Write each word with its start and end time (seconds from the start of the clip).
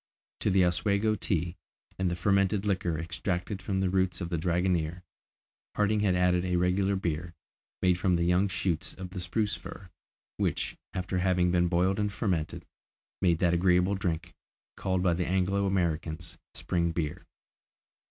To 0.39 0.49
the 0.49 0.65
Oswego 0.65 1.13
tea, 1.13 1.57
and 1.99 2.09
the 2.09 2.15
fermented 2.15 2.65
liquor 2.65 2.97
extracted 2.97 3.61
from 3.61 3.81
the 3.81 3.89
roots 3.91 4.19
of 4.19 4.29
the 4.29 4.37
dragonnier, 4.39 5.03
Harding 5.75 5.99
had 5.99 6.15
added 6.15 6.43
a 6.43 6.55
regular 6.55 6.95
beer, 6.95 7.35
made 7.83 7.99
from 7.99 8.15
the 8.15 8.23
young 8.23 8.47
shoots 8.47 8.95
of 8.95 9.11
the 9.11 9.19
spruce 9.19 9.55
fir, 9.55 9.91
which, 10.37 10.75
after 10.95 11.19
having 11.19 11.51
been 11.51 11.67
boiled 11.67 11.99
and 11.99 12.11
fermented, 12.11 12.65
made 13.21 13.37
that 13.41 13.53
agreeable 13.53 13.93
drink, 13.93 14.33
called 14.75 15.03
by 15.03 15.13
the 15.13 15.27
Anglo 15.27 15.67
Americans 15.67 16.39
spring 16.55 16.91
beer. 16.91 17.27